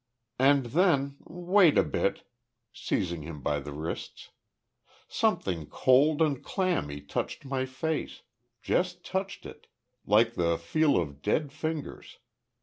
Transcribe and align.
"And 0.39 0.65
then 0.65 1.17
wait 1.27 1.77
a 1.77 1.83
bit," 1.83 2.27
seizing 2.73 3.21
him 3.21 3.43
by 3.43 3.59
the 3.59 3.71
wrists. 3.71 4.31
"Something 5.07 5.67
cold 5.67 6.23
and 6.23 6.43
clammy 6.43 7.01
touched 7.01 7.45
my 7.45 7.67
face, 7.67 8.23
just 8.63 9.05
touched 9.05 9.45
it 9.45 9.67
like 10.07 10.33
the 10.33 10.57
feel 10.57 10.97
of 10.99 11.21
dead 11.21 11.51
fingers. 11.51 12.17